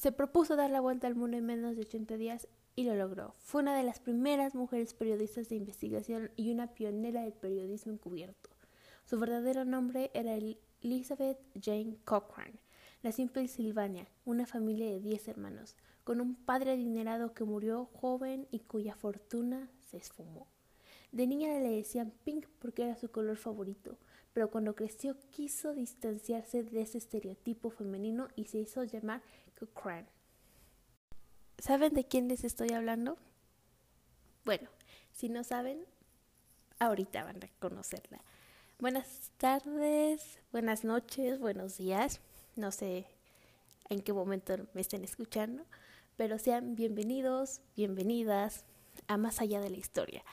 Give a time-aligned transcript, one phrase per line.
[0.00, 3.34] Se propuso dar la vuelta al mundo en menos de 80 días y lo logró.
[3.36, 8.48] Fue una de las primeras mujeres periodistas de investigación y una pionera del periodismo encubierto.
[9.04, 10.38] Su verdadero nombre era
[10.80, 12.62] Elizabeth Jane Cochrane.
[13.02, 18.48] Nació en Pensilvania, una familia de 10 hermanos, con un padre adinerado que murió joven
[18.50, 20.46] y cuya fortuna se esfumó.
[21.12, 23.98] De niña le decían Pink porque era su color favorito,
[24.32, 29.22] pero cuando creció quiso distanciarse de ese estereotipo femenino y se hizo llamar
[29.58, 30.06] Cochrane.
[31.58, 33.18] ¿Saben de quién les estoy hablando?
[34.44, 34.68] Bueno,
[35.12, 35.84] si no saben,
[36.78, 38.22] ahorita van a conocerla.
[38.78, 42.20] Buenas tardes, buenas noches, buenos días.
[42.56, 43.06] No sé
[43.90, 45.66] en qué momento me estén escuchando,
[46.16, 48.64] pero sean bienvenidos, bienvenidas
[49.08, 50.24] a Más allá de la historia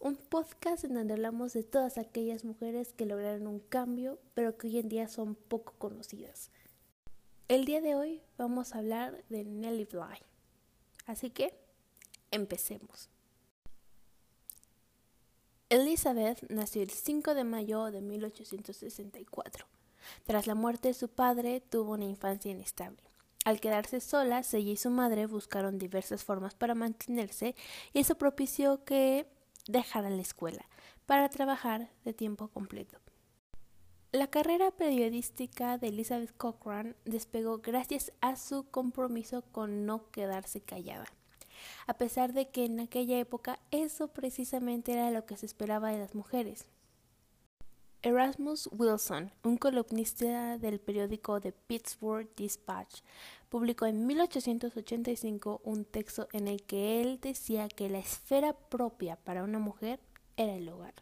[0.00, 4.66] un podcast en donde hablamos de todas aquellas mujeres que lograron un cambio, pero que
[4.66, 6.50] hoy en día son poco conocidas.
[7.48, 10.24] El día de hoy vamos a hablar de Nellie Bly.
[11.04, 11.54] Así que,
[12.30, 13.10] empecemos.
[15.68, 19.66] Elizabeth nació el 5 de mayo de 1864.
[20.24, 23.02] Tras la muerte de su padre, tuvo una infancia inestable.
[23.44, 27.54] Al quedarse sola, ella y su madre buscaron diversas formas para mantenerse
[27.92, 29.26] y eso propició que
[29.70, 30.66] dejara la escuela
[31.06, 32.98] para trabajar de tiempo completo.
[34.12, 41.06] La carrera periodística de Elizabeth Cochrane despegó gracias a su compromiso con no quedarse callada,
[41.86, 45.98] a pesar de que en aquella época eso precisamente era lo que se esperaba de
[45.98, 46.66] las mujeres.
[48.02, 53.02] Erasmus Wilson, un columnista del periódico The Pittsburgh Dispatch,
[53.50, 59.44] publicó en 1885 un texto en el que él decía que la esfera propia para
[59.44, 60.00] una mujer
[60.38, 60.94] era el hogar.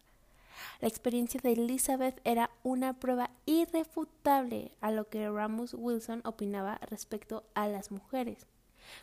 [0.80, 7.44] La experiencia de Elizabeth era una prueba irrefutable a lo que Erasmus Wilson opinaba respecto
[7.54, 8.44] a las mujeres,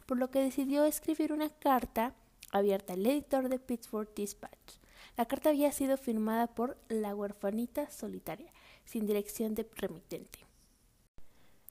[0.05, 2.13] por lo que decidió escribir una carta
[2.51, 4.84] abierta al editor de Pittsburgh Dispatch
[5.17, 8.51] la carta había sido firmada por la huerfanita solitaria,
[8.85, 10.39] sin dirección de remitente.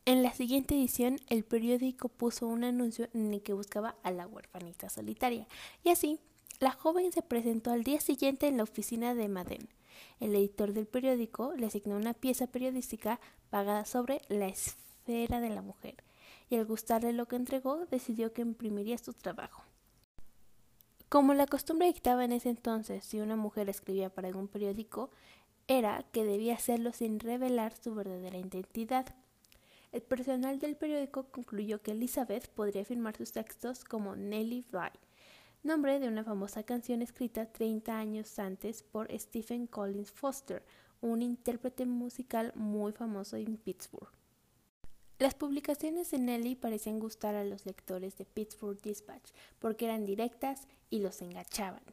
[0.06, 4.27] En la siguiente edición, el periódico puso un anuncio en el que buscaba a la
[4.27, 5.47] huerfanita solitaria,
[5.82, 6.21] y así,
[6.60, 9.69] la joven se presentó al día siguiente en la oficina de Madden.
[10.21, 13.19] El editor del periódico le asignó una pieza periodística
[13.50, 15.97] pagada sobre la esfera de la mujer,
[16.50, 19.65] y al gustarle lo que entregó, decidió que imprimiría su trabajo.
[21.09, 25.10] Como la costumbre dictaba en ese entonces si una mujer escribía para algún periódico,
[25.69, 29.14] era que debía hacerlo sin revelar su verdadera identidad.
[29.93, 34.91] El personal del periódico concluyó que Elizabeth podría firmar sus textos como Nellie Bly,
[35.62, 40.64] nombre de una famosa canción escrita 30 años antes por Stephen Collins Foster,
[41.00, 44.24] un intérprete musical muy famoso en Pittsburgh.
[45.20, 49.30] Las publicaciones de Nelly parecían gustar a los lectores de Pittsburgh Dispatch
[49.60, 51.84] porque eran directas y los enganchaban.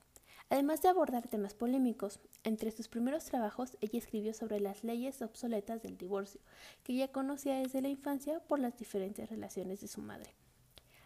[0.49, 5.83] Además de abordar temas polémicos, entre sus primeros trabajos ella escribió sobre las leyes obsoletas
[5.83, 6.41] del divorcio,
[6.83, 10.33] que ya conocía desde la infancia por las diferentes relaciones de su madre.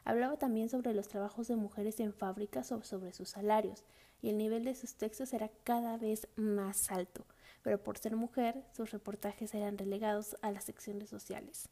[0.05, 3.83] Hablaba también sobre los trabajos de mujeres en fábricas o sobre sus salarios,
[4.21, 7.25] y el nivel de sus textos era cada vez más alto,
[7.61, 11.67] pero por ser mujer, sus reportajes eran relegados a las secciones sociales.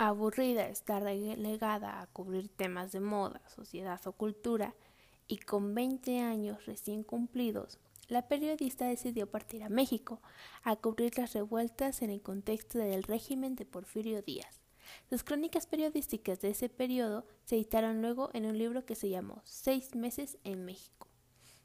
[0.00, 4.76] Aburrida estar relegada a cubrir temas de moda, sociedad o cultura,
[5.26, 10.22] y con 20 años recién cumplidos, la periodista decidió partir a México
[10.62, 14.60] a cubrir las revueltas en el contexto del régimen de Porfirio Díaz.
[15.10, 19.42] Sus crónicas periodísticas de ese periodo se editaron luego en un libro que se llamó
[19.42, 21.08] Seis meses en México.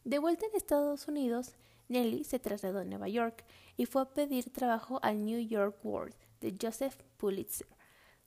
[0.05, 1.53] De vuelta en Estados Unidos,
[1.87, 3.45] Nelly se trasladó a Nueva York
[3.77, 7.67] y fue a pedir trabajo al New York World de Joseph Pulitzer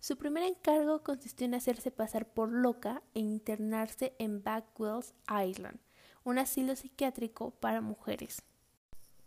[0.07, 5.81] su primer encargo consistió en hacerse pasar por loca e internarse en Backwells Island,
[6.23, 8.41] un asilo psiquiátrico para mujeres.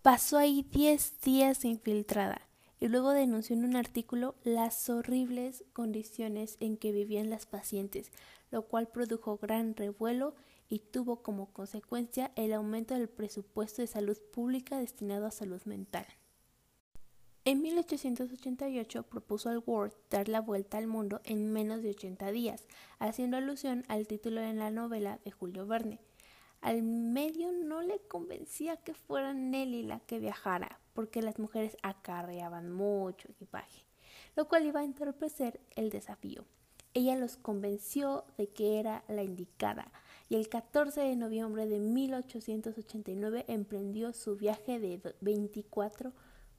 [0.02, 2.48] Pasó ahí diez días infiltrada
[2.80, 8.10] y luego denunció en un artículo las horribles condiciones en que vivían las pacientes,
[8.50, 10.34] lo cual produjo gran revuelo
[10.70, 16.06] y tuvo como consecuencia el aumento del presupuesto de salud pública destinado a salud mental.
[17.46, 22.66] En 1888 propuso al Word dar la vuelta al mundo en menos de 80 días,
[23.00, 26.00] haciendo alusión al título de la novela de Julio Verne.
[26.60, 32.72] Al medio no le convencía que fuera Nelly la que viajara, porque las mujeres acarreaban
[32.72, 33.86] mucho equipaje,
[34.36, 36.44] lo cual iba a entorpecer el desafío.
[36.94, 39.94] Ella los convenció de que era la indicada,
[40.28, 46.12] y el 14 de noviembre de 1889 emprendió su viaje de 24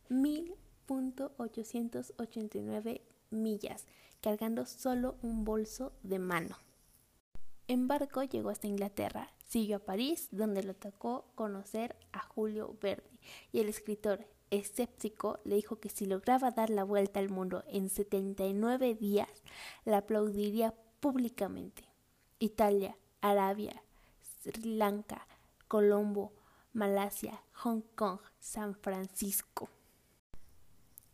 [0.08, 0.54] mil
[0.90, 3.86] 889 millas,
[4.20, 6.58] cargando solo un bolso de mano.
[7.68, 13.20] En barco llegó hasta Inglaterra, siguió a París, donde le tocó conocer a Julio Verne,
[13.52, 17.88] y el escritor escéptico le dijo que si lograba dar la vuelta al mundo en
[17.88, 19.30] 79 días,
[19.84, 21.84] la aplaudiría públicamente.
[22.40, 23.84] Italia, Arabia,
[24.42, 25.28] Sri Lanka,
[25.68, 26.32] Colombo,
[26.72, 29.70] Malasia, Hong Kong, San Francisco.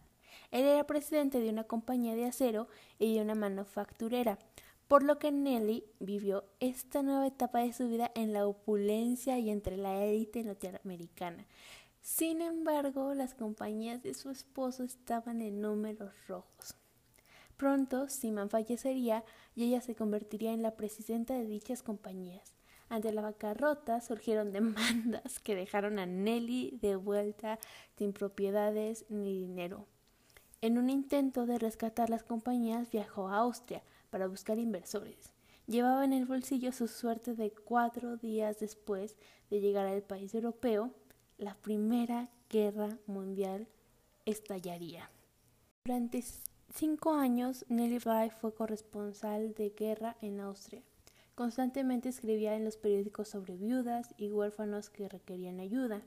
[0.51, 2.69] Él era presidente de una compañía de acero
[2.99, 4.39] y de una manufacturera,
[4.87, 9.51] por lo que Nelly vivió esta nueva etapa de su vida en la opulencia y
[9.51, 11.45] entre la élite norteamericana.
[12.01, 16.75] Sin embargo, las compañías de su esposo estaban en números rojos.
[17.59, 19.25] Pronto, Simon fallecería
[19.55, 22.58] y ella se convertiría en la presidenta de dichas compañías.
[22.89, 27.59] Ante la bancarrota surgieron demandas que dejaron a Nelly de vuelta
[27.97, 29.87] sin propiedades ni dinero.
[30.61, 35.33] En un intento de rescatar las compañías viajó a Austria para buscar inversores.
[35.67, 39.17] Llevaba en el bolsillo su suerte de cuatro días después
[39.51, 40.91] de llegar al país europeo,
[41.37, 43.69] la Primera Guerra Mundial
[44.25, 45.11] estallaría.
[45.85, 46.25] Durante
[46.75, 50.83] cinco años, Nelly Bly fue corresponsal de guerra en Austria.
[51.39, 56.03] Constantemente escribía en los periódicos sobre viudas y huérfanos que requerían ayuda.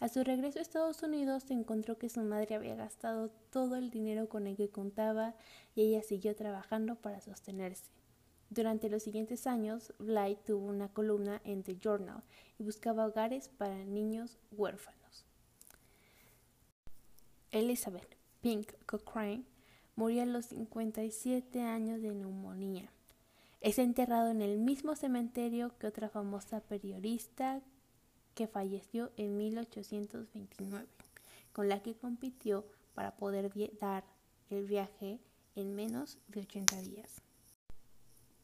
[0.00, 3.92] A su regreso a Estados Unidos se encontró que su madre había gastado todo el
[3.92, 5.36] dinero con el que contaba
[5.76, 7.92] y ella siguió trabajando para sostenerse.
[8.50, 12.24] Durante los siguientes años, Bly tuvo una columna en The Journal
[12.58, 15.24] y buscaba hogares para niños huérfanos.
[17.52, 19.44] Elizabeth Pink Cochrane
[19.94, 22.90] murió a los 57 años de neumonía.
[23.64, 27.62] Es enterrado en el mismo cementerio que otra famosa periodista
[28.34, 30.86] que falleció en 1829,
[31.54, 33.50] con la que compitió para poder
[33.80, 34.04] dar
[34.50, 35.18] el viaje
[35.56, 37.22] en menos de 80 días.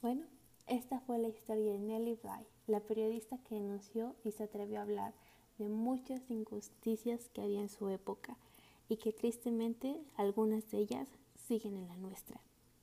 [0.01, 0.25] Bueno,
[0.67, 4.85] esta fue la historia de Nellie Bly, la periodista que denunció y se atrevió a
[4.85, 5.13] hablar
[5.59, 8.39] de muchas injusticias que había en su época
[8.89, 12.41] y que tristemente algunas de ellas siguen en la nuestra.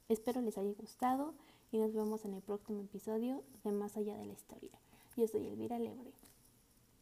[0.07, 1.33] Espero les haya gustado
[1.71, 4.79] y nos vemos en el próximo episodio de Más allá de la historia.
[5.15, 6.11] Yo soy Elvira Lebre.